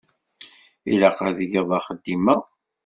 Ilaq 0.91 1.17
ad 1.27 1.35
tgeḍ 1.39 1.69
axeddim-a. 1.77 2.35